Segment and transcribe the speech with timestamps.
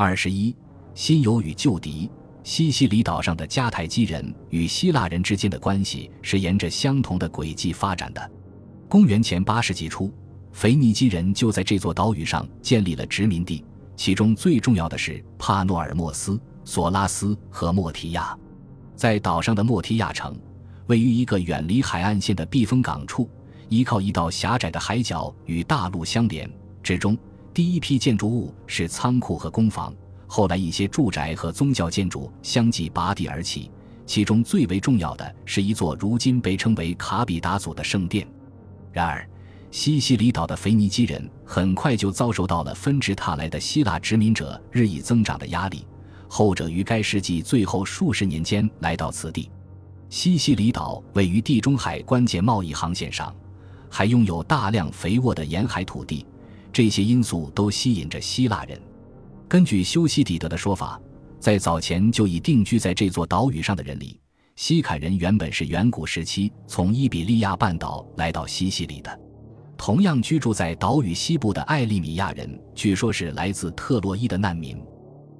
[0.00, 0.54] 二十一，
[0.94, 2.08] 新友与旧敌。
[2.44, 8.30] 西西里岛上的迦太基人与希腊人之间的关系是沿着相同的轨迹发展的。
[8.88, 10.08] 公元前八世纪初，
[10.52, 13.64] 腓尼基人就在这座岛屿上建立了殖民地，
[13.96, 18.38] 其中最重要的是帕诺尔莫斯、索拉斯和莫提亚。
[18.94, 20.38] 在岛上的莫提亚城，
[20.86, 23.28] 位于一个远离海岸线的避风港处，
[23.68, 26.48] 依靠一道狭窄的海角与大陆相连。
[26.84, 27.18] 之中，
[27.58, 29.92] 第一批建筑物是仓库和工坊。
[30.28, 33.68] 后来，一些住宅和宗教建筑相继拔地而起，
[34.06, 38.24] 其中最为重要的是一座如今被称为卡比达祖的圣殿。
[38.92, 39.28] 然而，
[39.72, 45.84] 西西里岛的腓尼基人很快就遭受到了纷至沓来的希腊殖民者日益增长的压力。
[46.28, 49.50] 后者于该世纪最后数十年间来到此地。
[50.08, 53.34] 西西里岛位于地中海关键贸易航线上，
[53.90, 56.24] 还拥有大量肥沃的沿海土地，
[56.72, 58.80] 这些因素都吸引着希腊人。
[59.48, 61.00] 根据修昔底德的说法，
[61.40, 64.20] 在早前就已定居在这座岛屿上的人里，
[64.56, 69.20] 西坎人原本是远古时期从伊比利亚半岛来到西西里的。
[69.76, 74.76] 同样居住在岛屿西部的艾利米亚人，据说是来自特洛伊的难民。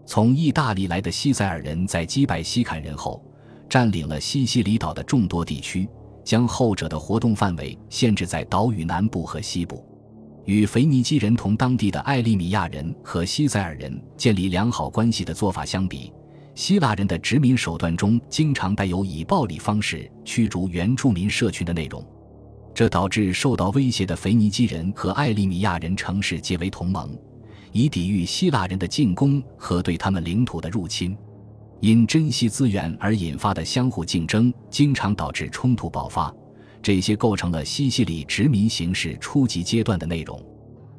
[0.07, 3.21] 从意大利来的西塞尔人在击败西坎人后，
[3.69, 5.89] 占领了西西里岛的众多地区，
[6.25, 9.85] 将后者的活动范围限制在岛屿南部和西部。
[10.49, 16.11] 与腓尼基人同当地的艾利米亚人和西塞尔人建立良好关系的做法相比，
[16.55, 22.03] 希腊人的殖民手段中经常带有以暴力方式驱逐原住民社群的内容，
[22.73, 27.15] 这导致受到威胁的腓尼基人和艾利米亚人城市结为同盟，
[27.73, 31.15] 以抵御希腊人的进攻和对他们领土的入侵。
[31.81, 36.35] 因珍惜资源而引发的相互竞争，经常导致冲突爆发。
[36.83, 40.41] 这些构成了西西里殖民形式初级阶段的内容。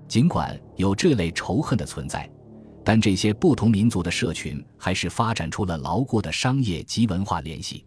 [0.08, 2.30] 尽管有这类仇恨的存在，
[2.84, 7.86] 但这些不同民族的社群还是发展出了牢固的商业及文化联系。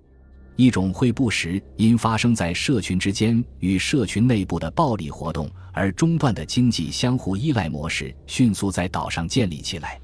[0.55, 9.99] 一种会不时因发生在社群之间与社群内部的暴力活动而中断的经济相互依赖模式迅速在岛上建立起来。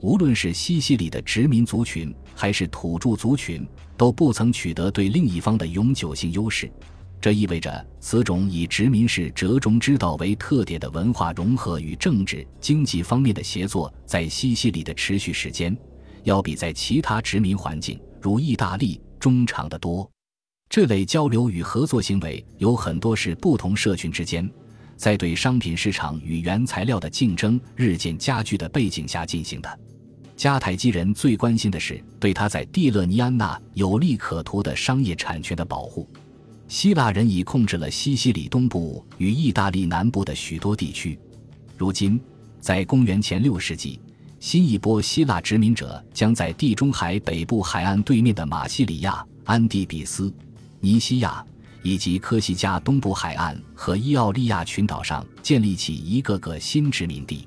[0.00, 3.66] 无论是西西里的殖民族群还是土著族群，
[3.96, 6.70] 都不曾取得对另一方的永久性优势。
[7.24, 15.74] 这意味着，此种以殖民式折中之道为特点的文化融合与政治、经济方面的协作，在西西里的持续时间，
[16.24, 20.06] 要比在其他殖民环境如意大利中长得多。
[20.68, 24.46] 这类交流与合作行为有很多是不同社群之间，
[24.94, 29.78] 在对商品市场与原材料的竞争日渐加剧的背景下进行的。
[30.36, 36.06] 迦太基人最关心的是对他在蒂勒尼安纳有利可图的商业产权的保护。
[36.74, 41.16] 希腊人已控制了西西里东部与意大利南部的许多地区。
[41.78, 42.20] 如今，
[42.58, 44.00] 在公元前六世纪，
[44.40, 50.34] 新一波希腊殖民者将在地中海北部海岸对面的马西里亚、安第比斯、
[50.80, 51.46] 尼西亚
[51.84, 57.46] 以及科西嘉东部海岸和伊奥利亚群岛上建立起一个个新殖民地。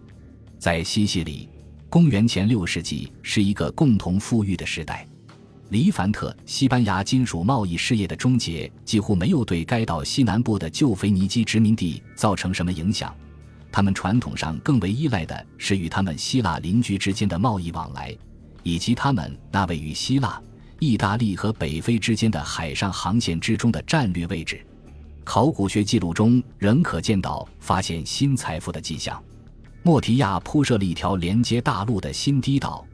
[0.58, 1.50] 在西西里，
[1.90, 5.06] 公元前六世纪是一个共同富裕的时代。
[5.70, 13.14] 黎凡特西班牙金属贸易事业的终结几乎没有对该岛西南部的旧腓尼基殖民地造成什么影响。
[13.70, 18.16] 他们传统上更为依赖的是与他们希腊邻居之间的贸易往来，
[18.64, 20.42] 以及他们那位于希腊、
[20.80, 24.66] 意大利和北非之间的海上航线之中的战略位置。
[25.26, 29.22] 考古学记录中仍可见到发现新财富的迹象。
[29.84, 32.87] 莫提亚铺设了一条连接大陆的新堤岛。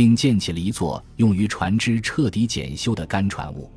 [0.00, 3.70] 并建起了一座用于船只彻底检修的干船坞。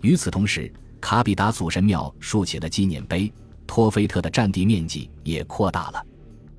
[0.00, 0.68] 与此同时，
[1.00, 3.32] 卡比达祖神庙竖起了纪念碑，
[3.68, 6.04] 托菲特的占地面积也扩大了。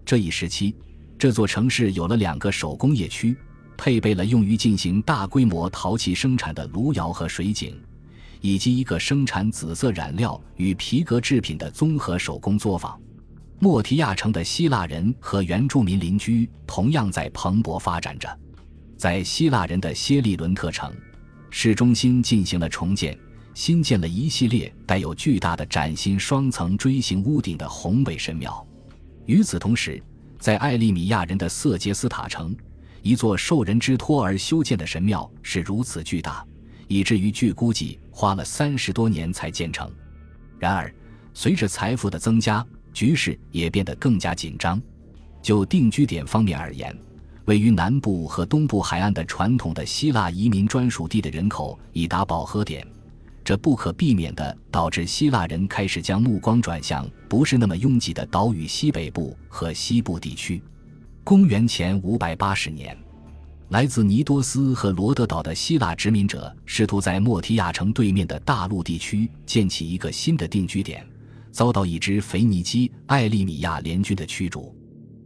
[0.06, 0.74] 这一时期，
[1.20, 3.36] 这座城市有了两个手工业区，
[3.76, 7.78] 配备了用于进行大规模陶器生产的炉窑和水井，
[8.40, 12.98] 以及一个生产紫色染料与皮革制品的综合手工作坊。
[13.60, 18.40] 莫提亚城的希腊人和原住民邻居同样在蓬勃发展着。
[19.02, 20.94] 在希腊人的歇利伦特城
[21.50, 23.18] 市中心进行了重建，
[23.56, 28.64] 新建了一系列带有巨大的崭新双层锥形屋顶的宏伟神庙。
[29.26, 30.00] 与此同时，
[30.38, 32.56] 在艾利米亚人的色杰斯塔城，
[33.02, 36.46] 一座受人之托而修建的神庙是如此巨大，
[36.88, 39.92] 以至于据估计花了三十多年才建成。
[40.60, 40.94] 然而，
[41.34, 42.64] 随着财富的增加，
[42.94, 44.80] 局势也变得更加紧张。
[45.42, 46.96] 就定居点方面而言，
[47.52, 52.88] 位于南部和东部海岸的传统的希腊移民专属地的人口已达饱和点，
[53.44, 60.64] 这不可避免地导致希腊人开始将目光转向不是那么拥挤的岛屿西北部和西部地区。
[61.26, 62.98] 公元前五百八十年，
[63.68, 71.06] 来自尼多斯和罗德岛的希腊殖民者试图在莫提亚城对面的大陆地区建起一个新的定居点，
[71.52, 74.74] 遭到一支腓尼基艾利米亚联军的驱逐。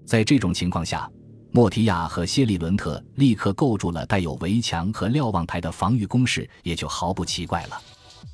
[0.07, 1.07] 在这种情况下，
[1.55, 7.81] 莫提亚和谢利伦特立刻构筑了带有围墙和瞭望台的防御工事，也就毫不奇怪了。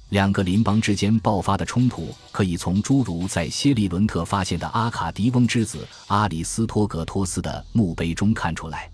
[0.09, 8.89] 两个邻邦之间爆发的冲突，可以从诸如在谢利伦特发现的阿卡迪翁之子阿里斯托格托斯的墓碑中看出来。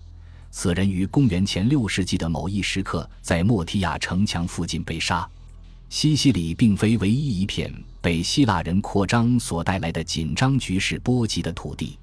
[0.50, 5.26] 此人于公元前六世纪的某一时刻在莫提亚城墙附近被杀。
[5.88, 7.72] 西西里并非唯一一片
[8.02, 11.98] 被希腊人扩张所带来的紧张局势波及的土地。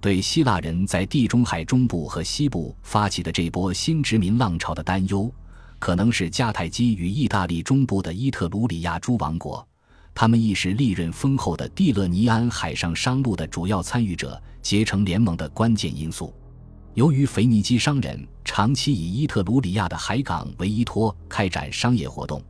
[0.00, 5.32] 对希腊人在地中海中部和西部发起的这波新殖民浪潮的担忧。
[5.78, 9.66] 可能是迦太基与意大利中部的伊特鲁里亚诸王国，
[10.14, 16.34] 他们亦是利润丰厚的蒂勒尼安海上商路的主要参与者，结成联盟的关键因素。
[16.92, 22.42] 由于腓尼基商人长期以伊特鲁里亚的海港为依托开展商业活动，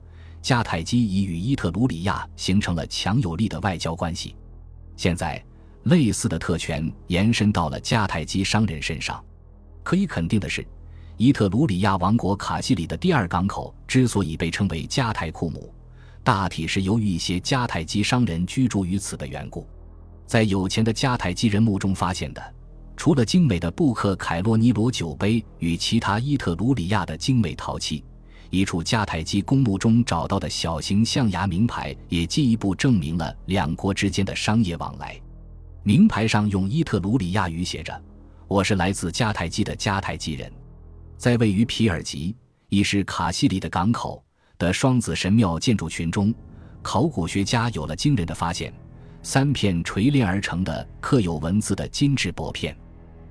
[0.42, 4.34] 迦太基已与伊特鲁里亚形成了强有力的外交关系。
[4.96, 5.40] 现在，
[5.84, 9.22] 类似的特权延伸到了迦太基商人身上。
[9.82, 10.66] 可以肯定的是。
[11.16, 15.70] 伊特鲁里亚王国卡西里的第二港口之所以被称为迦太库姆，
[16.24, 19.68] 大体是由于一些迦太基商人居住于此的缘故。
[20.24, 22.42] 在有钱的迦太基人墓中发现的，
[22.96, 28.02] 除了精美的布克凯洛尼罗酒杯与其他伊特鲁里亚的精美陶器，
[28.48, 35.20] 一处迦太基公墓中找到的小型象牙名牌也进一步证明了两国之间的商业往来。
[35.82, 38.02] 名牌上用伊特鲁里亚语写着
[38.46, 40.50] ：“我是来自迦太基的迦太基人。”
[41.16, 42.36] 在位于皮尔吉，
[42.68, 44.22] 亦是卡西里的港口
[44.58, 46.34] 的双子神庙建筑群中，
[46.82, 48.72] 考古学家有了惊人的发现：
[49.22, 52.76] 三片锤炼而成的刻有文字的金质薄片，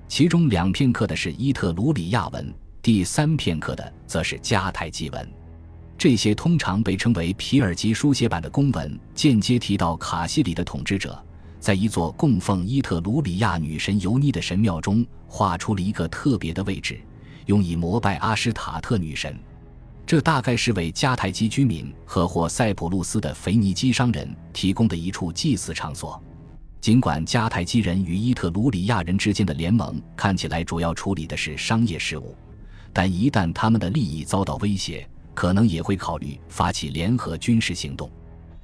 [0.07, 2.51] 其中两片刻的是伊特鲁里亚文，
[2.81, 5.31] 第三片刻的则是迦太基文。
[5.99, 11.23] 这些通常被称为皮尔吉书写版的公文，间接提到卡西里的统治者
[11.59, 16.99] 在一座供奉伊特鲁里亚女神尤妮的神庙中画出了一个特别的位置。
[17.47, 19.37] 用以膜拜阿什塔特女神，
[20.05, 26.21] 这大概是为迦太基居民和或塞浦路斯的腓尼基商人提供的一处祭祀场所。
[26.79, 32.35] 尽管迦太基人与伊特鲁里亚人之间的联盟看起来主要处理的是商业事务，
[32.93, 38.09] 但一旦他们的利益遭到威胁，可能也会考虑发起联合军事行动。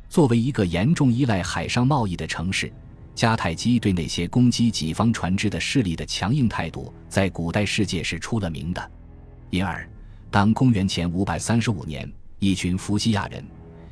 [0.07, 2.71] 作为一个严重依赖海上贸易的城市。
[3.15, 8.91] 迦太基对那些攻击己方船只的势力的强硬态度，在古代世界是出了名的。
[9.49, 9.87] 因而，
[10.29, 13.43] 当公元前五百三十五年，一群弗西亚人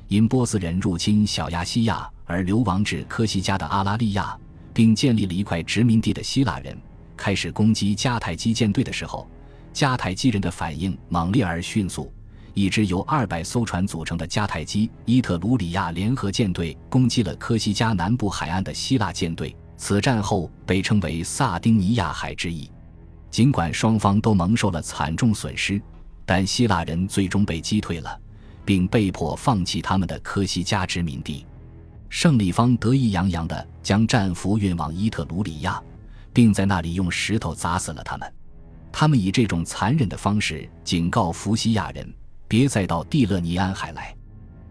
[0.10, 4.38] 因波斯人入侵小亚细亚而流亡至科西嘉的阿拉利亚，
[4.74, 6.78] 并建立了一块殖民地的希腊人
[7.16, 9.26] 开始攻击迦太基舰队的时候，
[9.74, 12.12] 迦太基人的反应猛烈而迅速。
[12.54, 22.70] 一支由二百艘船组成的迦太基伊特鲁里亚联合舰队攻击了科西嘉南部海岸的希腊舰队，此战后被称为萨丁尼亚海之役。
[23.32, 25.82] 尽管双方都蒙受了惨重损失，
[26.26, 28.22] 但希腊人最终被击退了，
[28.64, 31.44] 并被迫放弃他们的科西嘉殖民地。
[32.10, 35.82] 胜利方得意洋洋地将战俘运往伊特鲁里亚，
[36.32, 38.34] 并在那里用石头砸死了他们。
[38.92, 42.08] 他们以这种残忍的方式警告弗西亚人。
[42.54, 44.16] 别再到蒂勒尼安海来。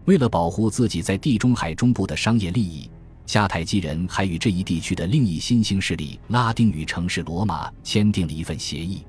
[0.05, 2.89] 为了保护自己在地中海中部的商业利益，
[3.27, 9.03] 迦太基人还与这一地区的另一新兴势力拉丁语城市罗马签订了一份协议。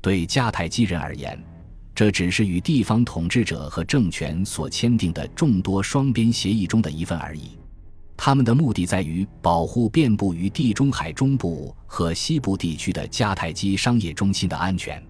[0.00, 1.40] 对迦太基人而言，
[1.94, 7.56] 这只是与地方统治者和政权所签订的众多双边协议中的一份而已。
[8.16, 15.00] 他们的目的在于保护遍布于地中海中部和西部地区的迦太基商业中心的安全。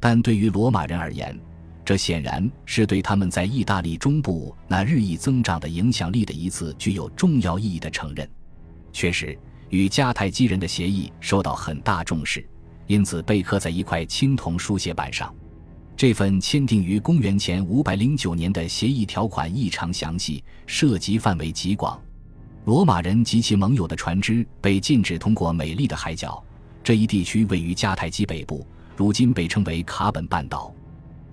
[0.00, 1.38] 但对于罗马人而言，
[1.84, 8.28] 这显然是对他们在意大利中部那日益增长的影响力的一次具有重要意义的承认。
[8.92, 9.36] 确实，
[9.70, 12.46] 与迦太基人的协议受到很大重视，
[12.86, 15.34] 因此被刻在一块青铜书写板上。
[15.96, 22.00] 这份签订于公元前五百零九年的协议条款异常详细，涉及范围极广。
[22.64, 26.42] 罗马人及其盟友的船只被禁止通过美丽的海角。
[26.82, 30.74] 这一地区位于迦太基北部，如今被称为卡本半岛。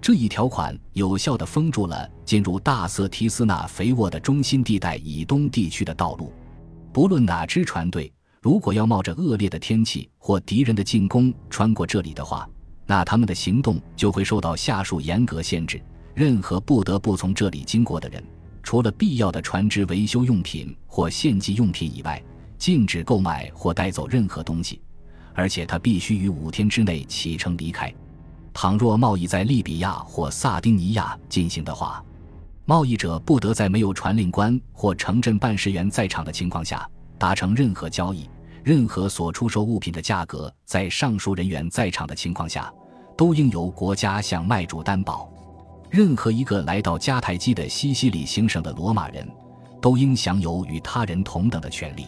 [0.07, 6.31] 这一条款有效地封住了进入大瑟提斯那肥沃的中心地带以东地区的道路。
[6.93, 8.09] 不论哪支船队，
[8.41, 12.47] 如果要冒着恶劣的天气或敌人的进攻穿过这里的话，
[12.85, 15.81] 那他们的行动就会受到下述严格限制：
[16.15, 18.23] 任何不得不从这里经过的人，
[18.63, 22.23] 除了必要的船只维修用品或献祭用品以外，
[22.57, 24.79] 禁止购买或带走任何东西，
[25.33, 27.93] 而且他必须于五天之内启程离开。
[28.59, 32.03] 倘若贸易在利比亚或萨丁尼亚进行的话，
[32.65, 38.27] 贸易者不得在没有传令官或城镇办事员在场的情况下达成任何交易。
[38.63, 42.73] 任何所出售物品的价格，在上述人员在场的情况下，
[43.15, 45.29] 都应由国家向卖主担保。
[45.91, 49.29] 任何一个来到迦太基的西西里行省的罗马人，
[49.79, 52.07] 都应享有与他人同等的权利。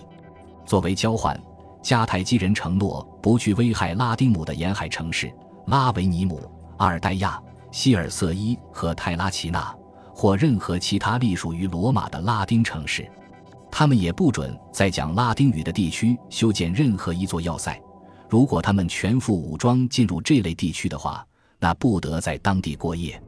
[0.66, 1.40] 作为交换，
[1.84, 5.32] 迦太基人承诺不去危害拉丁姆的沿海城市
[5.68, 6.42] 拉维尼姆、
[6.78, 9.76] 阿尔代亚、希尔瑟伊和泰拉齐纳，
[10.14, 13.10] 或任何其他隶属于罗马的拉丁城市。
[13.72, 17.80] 他们也不准在讲拉丁语的地区修建任何一座要塞。
[18.28, 21.26] 如果他们全副武装进入这类地区的话，
[21.60, 23.22] 那不得在当地过夜。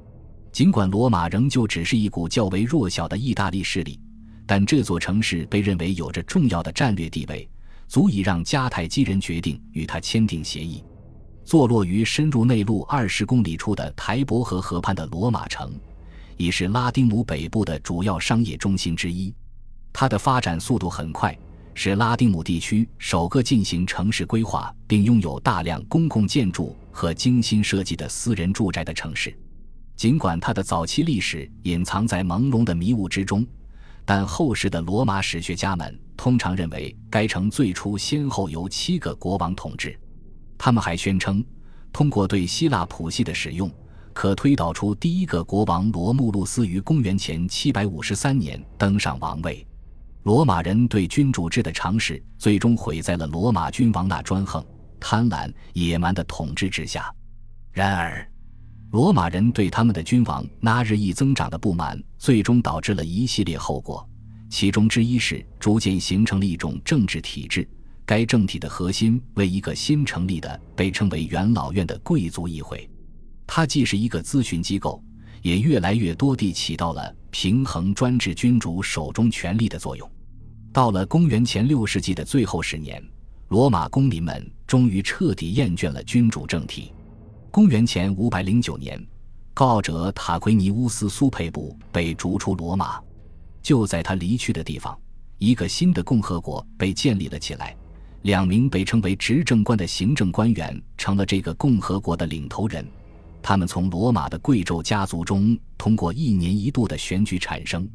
[0.51, 3.99] 尽管罗马仍旧只是一股较为弱小的意大利势力，
[4.45, 7.49] 但这座城市被认为有着重要的战略地位，
[7.87, 10.83] 足以让迦太基人决定与他签订协议。
[11.43, 15.73] 坐落于深入内陆二十公里处的台伯河河畔的罗马城，
[16.37, 19.33] 已是拉丁姆北部的主要商业中心之一。
[19.91, 21.37] 它的发展速度很快，
[21.73, 29.37] 是拉丁姆地区首个进行城市规划并拥有大量公共建筑和精心设计的私人住宅的城市。
[29.97, 33.45] 尽管它的早期历史隐藏在朦胧的迷雾之中，
[34.05, 39.99] 但后世的罗马史学家们通常认为该城最初先后由七个国王统治。
[40.63, 41.43] 他们还宣称，
[41.91, 43.67] 通过对希腊谱系的使用，
[44.13, 49.65] 可推导出第一个国王罗慕路斯于公元前753年登上王位。
[50.21, 54.63] 罗马人对君主制的尝试，最终毁在了罗马君王那专横、
[54.99, 57.11] 贪婪、野蛮的统治之下。
[57.71, 58.31] 然而，
[58.91, 64.07] 罗马人对他们的君王那日益增长的不满，最终导致了一系列后果。
[64.47, 67.67] 其中之一是逐渐形成了一种政治体制，
[68.05, 72.89] 该政体的核心为一个新成立的、被称为元老院的贵族议会。
[73.47, 75.03] 它既是一个咨询机构，
[75.41, 77.15] 也越来越多地起到了。
[77.33, 80.11] 平衡专制君主手中权力的作用。
[80.73, 83.01] 到了公元前六世纪的最后十年，
[83.47, 86.91] 罗马公民们终于彻底厌倦了君主政体。
[87.49, 89.01] 公元前五百零九年，
[89.53, 93.01] 高傲者塔奎尼乌斯·苏佩布被逐出罗马。
[93.61, 94.99] 就在他离去的地方，
[95.37, 97.73] 一个新的共和国被建立了起来。
[98.23, 102.85] 两名被称为执政官的行政官员成了这个共和国的领头人。
[103.41, 107.89] 他们从罗马的贵胄家族中通过一年一度的选举产生。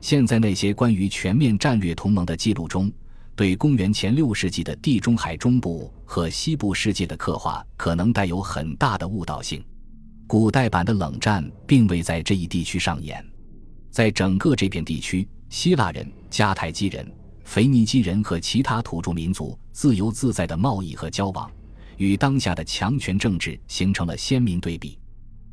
[0.00, 2.90] 现在那些关于全面战略同盟的记录中，
[3.36, 9.62] 对公元前六世纪的地中海中部和西部世界的刻画可能带有很大的误导性。
[10.26, 13.24] 古代版的冷战并未在这一地区上演。
[13.90, 17.06] 在整个这片地区，希腊人、迦太基人、
[17.50, 21.50] 腓尼基人和其他土著民族自由自在的贸易和交往。
[21.96, 24.96] 与当下的强权政治形成了鲜明对比。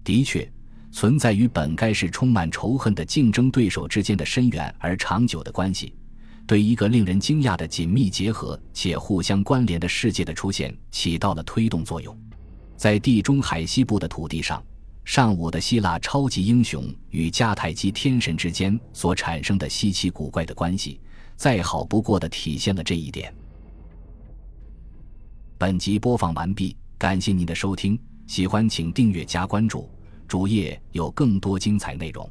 [0.03, 0.47] 的确，
[0.91, 5.95] 存在于本该是充满仇恨的竞争对手之间的深远而长久的关系，
[6.45, 12.15] 对一个令人惊讶的紧密结合且互相关联的世界的出现起到了推动作用。
[12.75, 14.63] 在地中海西部的土地上，
[15.03, 21.01] 上午的希腊超级英雄与迦太基天神之间所产生的稀奇古怪的关系，
[21.37, 23.33] 再好不过的体现了这一点。
[25.57, 29.89] 本集播放完毕，感谢您的收听，喜欢请订阅加关注，
[30.27, 32.29] 主页有更多精彩内容。